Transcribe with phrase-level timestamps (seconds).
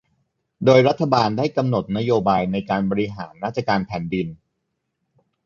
[0.65, 4.27] โดยรัฐบาลได้กำหนดนโยบายในการบริหารราชการแผ่นดิน